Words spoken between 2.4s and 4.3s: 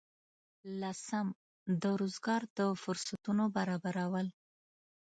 د فرصتونو برابرول.